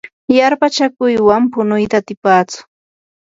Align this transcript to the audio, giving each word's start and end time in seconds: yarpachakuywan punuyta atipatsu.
yarpachakuywan 0.37 1.43
punuyta 1.51 1.95
atipatsu. 2.01 2.59